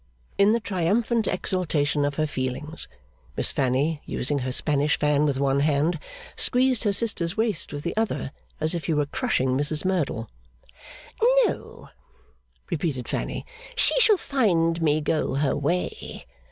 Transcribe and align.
In 0.39 0.51
the 0.51 0.59
triumphant 0.59 1.27
exaltation 1.27 2.05
of 2.05 2.15
her 2.15 2.25
feelings, 2.25 2.87
Miss 3.37 3.51
Fanny, 3.51 4.01
using 4.07 4.39
her 4.39 4.51
Spanish 4.51 4.97
fan 4.97 5.25
with 5.25 5.39
one 5.39 5.59
hand, 5.59 5.99
squeezed 6.35 6.85
her 6.85 6.91
sister's 6.91 7.37
waist 7.37 7.71
with 7.71 7.83
the 7.83 7.95
other, 7.95 8.31
as 8.59 8.73
if 8.73 8.85
she 8.85 8.95
were 8.95 9.05
crushing 9.05 9.49
Mrs 9.55 9.85
Merdle. 9.85 10.27
'No,' 11.45 11.89
repeated 12.71 13.07
Fanny. 13.07 13.45
'She 13.75 13.99
shall 13.99 14.17
find 14.17 14.81
me 14.81 15.01
go 15.01 15.35
her 15.35 15.55
way. 15.55 16.25